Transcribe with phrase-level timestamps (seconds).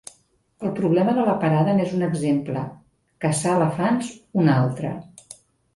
[0.67, 2.65] El problema de la parada n'és un exemple.
[3.27, 4.99] Caçar elefants, un altre.